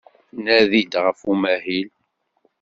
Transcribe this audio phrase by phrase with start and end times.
[0.43, 1.89] Nadi-d ɣef umahil.